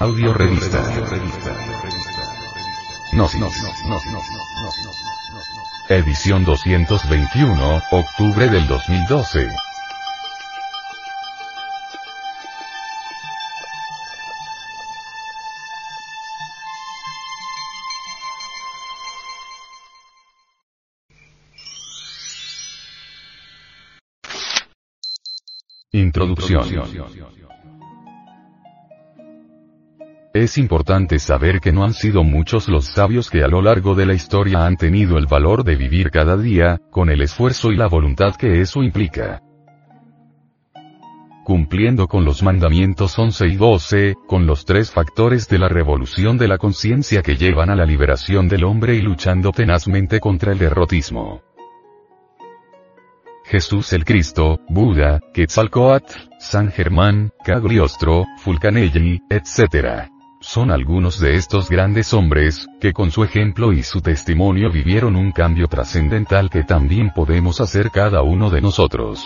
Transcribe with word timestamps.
Audio 0.00 0.32
revista. 0.32 0.80
Gnosis. 3.12 3.42
Edición 5.88 6.44
221, 6.44 7.82
octubre 7.90 8.48
del 8.48 8.68
2012. 8.68 9.48
Introducción. 25.90 26.68
Es 30.34 30.58
importante 30.58 31.18
saber 31.18 31.58
que 31.58 31.72
no 31.72 31.84
han 31.84 31.94
sido 31.94 32.22
muchos 32.22 32.68
los 32.68 32.84
sabios 32.84 33.30
que 33.30 33.42
a 33.42 33.48
lo 33.48 33.62
largo 33.62 33.94
de 33.94 34.04
la 34.04 34.12
historia 34.12 34.66
han 34.66 34.76
tenido 34.76 35.16
el 35.16 35.26
valor 35.26 35.64
de 35.64 35.74
vivir 35.74 36.10
cada 36.10 36.36
día, 36.36 36.78
con 36.90 37.08
el 37.08 37.22
esfuerzo 37.22 37.72
y 37.72 37.76
la 37.76 37.86
voluntad 37.88 38.36
que 38.36 38.60
eso 38.60 38.82
implica. 38.82 39.40
Cumpliendo 41.44 42.08
con 42.08 42.26
los 42.26 42.42
mandamientos 42.42 43.18
11 43.18 43.46
y 43.46 43.56
12, 43.56 44.14
con 44.26 44.46
los 44.46 44.66
tres 44.66 44.90
factores 44.90 45.48
de 45.48 45.58
la 45.58 45.70
revolución 45.70 46.36
de 46.36 46.46
la 46.46 46.58
conciencia 46.58 47.22
que 47.22 47.36
llevan 47.36 47.70
a 47.70 47.74
la 47.74 47.86
liberación 47.86 48.48
del 48.48 48.64
hombre 48.64 48.96
y 48.96 49.00
luchando 49.00 49.50
tenazmente 49.50 50.20
contra 50.20 50.52
el 50.52 50.58
derrotismo. 50.58 51.40
Jesús 53.44 53.94
el 53.94 54.04
Cristo, 54.04 54.60
Buda, 54.68 55.20
Quetzalcoatl, 55.32 56.12
San 56.38 56.70
Germán, 56.70 57.32
Cagliostro, 57.42 58.26
Fulcanelli, 58.44 59.22
etc. 59.30 60.17
Son 60.48 60.70
algunos 60.70 61.20
de 61.20 61.34
estos 61.34 61.68
grandes 61.68 62.14
hombres, 62.14 62.66
que 62.80 62.94
con 62.94 63.10
su 63.10 63.22
ejemplo 63.22 63.74
y 63.74 63.82
su 63.82 64.00
testimonio 64.00 64.72
vivieron 64.72 65.14
un 65.14 65.30
cambio 65.30 65.68
trascendental 65.68 66.48
que 66.48 66.64
también 66.64 67.10
podemos 67.14 67.60
hacer 67.60 67.90
cada 67.90 68.22
uno 68.22 68.48
de 68.48 68.62
nosotros. 68.62 69.22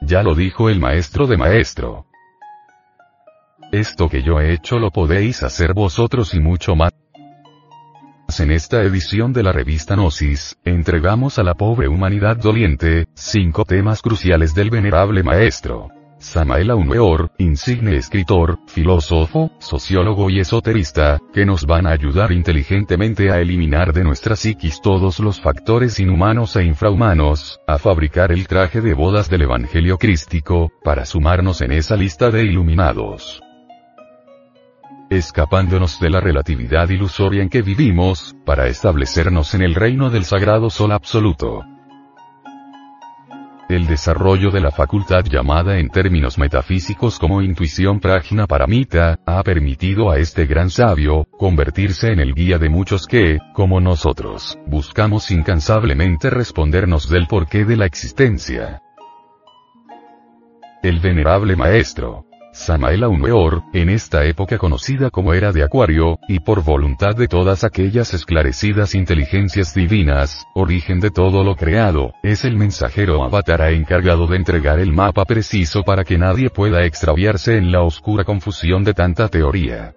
Ya 0.00 0.22
lo 0.22 0.34
dijo 0.34 0.70
el 0.70 0.80
maestro 0.80 1.26
de 1.26 1.36
maestro. 1.36 2.06
Esto 3.70 4.08
que 4.08 4.22
yo 4.22 4.40
he 4.40 4.54
hecho 4.54 4.78
lo 4.78 4.90
podéis 4.90 5.42
hacer 5.42 5.74
vosotros 5.74 6.32
y 6.32 6.40
mucho 6.40 6.74
más. 6.74 6.92
En 8.38 8.50
esta 8.50 8.80
edición 8.80 9.34
de 9.34 9.42
la 9.42 9.52
revista 9.52 9.94
Gnosis, 9.94 10.56
entregamos 10.64 11.38
a 11.38 11.42
la 11.42 11.52
pobre 11.52 11.86
humanidad 11.86 12.38
doliente, 12.38 13.08
cinco 13.12 13.66
temas 13.66 14.00
cruciales 14.00 14.54
del 14.54 14.70
venerable 14.70 15.22
maestro. 15.22 15.90
Samael 16.24 16.72
Weor, 16.72 17.30
insigne 17.36 17.96
escritor, 17.96 18.58
filósofo, 18.66 19.52
sociólogo 19.58 20.30
y 20.30 20.40
esoterista, 20.40 21.20
que 21.34 21.44
nos 21.44 21.66
van 21.66 21.86
a 21.86 21.90
ayudar 21.90 22.32
inteligentemente 22.32 23.30
a 23.30 23.40
eliminar 23.40 23.92
de 23.92 24.04
nuestra 24.04 24.34
psiquis 24.34 24.80
todos 24.80 25.20
los 25.20 25.40
factores 25.40 26.00
inhumanos 26.00 26.56
e 26.56 26.64
infrahumanos, 26.64 27.60
a 27.66 27.78
fabricar 27.78 28.32
el 28.32 28.48
traje 28.48 28.80
de 28.80 28.94
bodas 28.94 29.28
del 29.28 29.42
Evangelio 29.42 29.98
crístico, 29.98 30.72
para 30.82 31.04
sumarnos 31.04 31.60
en 31.60 31.72
esa 31.72 31.94
lista 31.94 32.30
de 32.30 32.44
iluminados 32.44 33.42
escapándonos 35.10 36.00
de 36.00 36.10
la 36.10 36.18
relatividad 36.18 36.88
ilusoria 36.88 37.42
en 37.42 37.48
que 37.48 37.62
vivimos, 37.62 38.34
para 38.44 38.66
establecernos 38.66 39.54
en 39.54 39.62
el 39.62 39.76
reino 39.76 40.10
del 40.10 40.24
sagrado 40.24 40.70
sol 40.70 40.90
absoluto. 40.90 41.62
El 43.68 43.86
desarrollo 43.86 44.50
de 44.50 44.60
la 44.60 44.70
facultad 44.70 45.24
llamada 45.24 45.78
en 45.78 45.88
términos 45.88 46.36
metafísicos 46.36 47.18
como 47.18 47.40
intuición 47.40 47.98
prajna 47.98 48.46
paramita, 48.46 49.18
ha 49.24 49.42
permitido 49.42 50.10
a 50.10 50.18
este 50.18 50.44
gran 50.44 50.68
sabio, 50.68 51.26
convertirse 51.38 52.12
en 52.12 52.20
el 52.20 52.34
guía 52.34 52.58
de 52.58 52.68
muchos 52.68 53.06
que, 53.06 53.38
como 53.54 53.80
nosotros, 53.80 54.58
buscamos 54.66 55.30
incansablemente 55.30 56.28
respondernos 56.28 57.08
del 57.08 57.26
porqué 57.26 57.64
de 57.64 57.76
la 57.76 57.86
existencia. 57.86 58.82
El 60.82 61.00
venerable 61.00 61.56
maestro, 61.56 62.23
Samael 62.54 63.04
Weor, 63.04 63.64
en 63.72 63.90
esta 63.90 64.24
época 64.24 64.58
conocida 64.58 65.10
como 65.10 65.34
era 65.34 65.50
de 65.50 65.64
Acuario, 65.64 66.20
y 66.28 66.38
por 66.38 66.62
voluntad 66.62 67.16
de 67.16 67.26
todas 67.26 67.64
aquellas 67.64 68.14
esclarecidas 68.14 68.94
inteligencias 68.94 69.74
divinas, 69.74 70.46
origen 70.54 71.00
de 71.00 71.10
todo 71.10 71.42
lo 71.42 71.56
creado, 71.56 72.12
es 72.22 72.44
el 72.44 72.56
mensajero 72.56 73.24
avatar 73.24 73.60
encargado 73.72 74.28
de 74.28 74.36
entregar 74.36 74.78
el 74.78 74.92
mapa 74.92 75.24
preciso 75.24 75.82
para 75.82 76.04
que 76.04 76.16
nadie 76.16 76.48
pueda 76.48 76.84
extraviarse 76.84 77.56
en 77.56 77.72
la 77.72 77.82
oscura 77.82 78.22
confusión 78.22 78.84
de 78.84 78.94
tanta 78.94 79.28
teoría. 79.28 79.94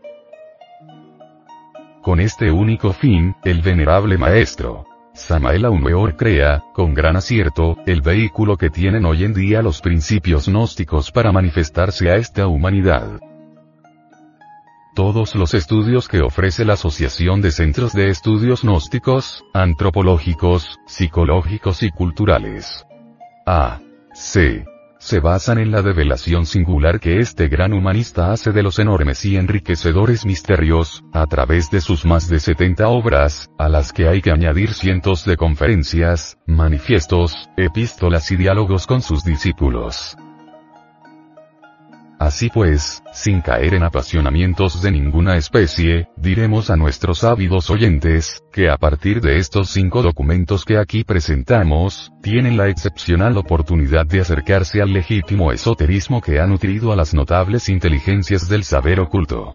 Con 2.02 2.20
este 2.20 2.50
único 2.50 2.92
fin, 2.92 3.36
el 3.44 3.62
venerable 3.62 4.18
maestro, 4.18 4.87
Samael 5.18 5.66
Weor 5.66 6.16
crea, 6.16 6.64
con 6.74 6.94
gran 6.94 7.16
acierto, 7.16 7.76
el 7.88 8.02
vehículo 8.02 8.56
que 8.56 8.70
tienen 8.70 9.04
hoy 9.04 9.24
en 9.24 9.34
día 9.34 9.64
los 9.64 9.82
principios 9.82 10.48
gnósticos 10.48 11.12
para 11.12 11.32
manifestarse 11.32 12.12
a 12.12 12.18
esta 12.18 12.48
humanidad. 12.48 13.20
Todos 14.94 15.34
los 15.34 15.56
estudios 15.56 16.08
que 16.08 16.22
ofrece 16.22 16.66
la 16.66 16.74
Asociación 16.74 17.42
de 17.42 17.52
Centros 17.52 17.94
de 17.94 18.10
Estudios 18.10 18.62
Gnósticos, 18.62 19.44
Antropológicos, 19.54 20.80
Psicológicos 20.86 21.82
y 21.82 21.90
Culturales. 21.90 22.86
A. 23.46 23.80
C 24.14 24.66
se 25.00 25.20
basan 25.20 25.58
en 25.60 25.72
la 25.72 25.82
develación 25.82 26.46
singular 26.46 27.00
que 27.00 27.20
este 27.20 27.48
gran 27.48 27.74
humanista 27.74 28.32
hace 28.32 28.52
de 28.52 28.64
los 28.64 28.80
enormes 28.80 29.24
y 29.26 29.38
enriquecedores 29.38 30.26
misterios, 30.26 31.04
a 31.14 31.26
través 31.26 31.70
de 31.72 31.82
sus 31.82 32.06
más 32.06 32.28
de 32.30 32.40
70 32.40 32.88
obras, 32.88 33.50
a 33.58 33.70
las 33.70 33.94
que 33.94 34.08
hay 34.08 34.22
que 34.22 34.32
añadir 34.32 34.74
cientos 34.74 35.26
de 35.26 35.38
conferencias, 35.38 36.38
manifiestos, 36.46 37.50
epístolas 37.58 38.32
y 38.32 38.36
diálogos 38.36 38.88
con 38.88 39.02
sus 39.02 39.24
discípulos. 39.24 40.18
Así 42.20 42.50
pues, 42.50 43.04
sin 43.14 43.42
caer 43.42 43.76
en 43.76 43.84
apasionamientos 43.84 44.82
de 44.82 44.92
ninguna 44.92 45.38
especie, 45.38 46.08
diremos 46.18 46.72
a 46.72 46.76
nuestros 46.76 47.24
ávidos 47.24 47.70
oyentes, 47.70 48.44
que 48.52 48.70
a 48.70 48.78
partir 48.78 49.22
de 49.22 49.38
estos 49.38 49.70
cinco 49.70 50.02
documentos 50.02 50.66
que 50.66 50.78
aquí 50.78 51.04
presentamos, 51.04 52.12
tienen 52.24 52.58
la 52.58 52.70
excepcional 52.70 53.38
oportunidad 53.38 54.08
de 54.08 54.22
acercarse 54.22 54.82
al 54.82 54.94
legítimo 54.94 55.52
esoterismo 55.52 56.22
que 56.22 56.40
ha 56.40 56.48
nutrido 56.48 56.92
a 56.92 56.96
las 56.96 57.14
notables 57.14 57.70
inteligencias 57.70 58.50
del 58.50 58.64
saber 58.64 59.00
oculto 59.00 59.54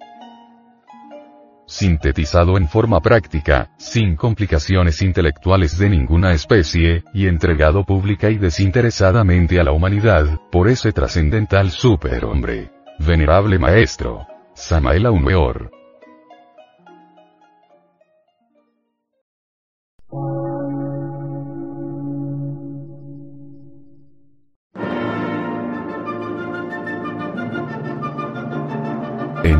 sintetizado 1.72 2.58
en 2.58 2.68
forma 2.68 3.00
práctica, 3.00 3.70
sin 3.78 4.14
complicaciones 4.14 5.00
intelectuales 5.02 5.78
de 5.78 5.88
ninguna 5.88 6.32
especie, 6.32 7.02
y 7.14 7.26
entregado 7.26 7.84
pública 7.84 8.30
y 8.30 8.36
desinteresadamente 8.36 9.58
a 9.58 9.64
la 9.64 9.72
humanidad, 9.72 10.38
por 10.50 10.68
ese 10.68 10.92
trascendental 10.92 11.70
superhombre. 11.70 12.70
Venerable 12.98 13.58
Maestro. 13.58 14.26
Samael 14.54 15.08
Weor. 15.08 15.81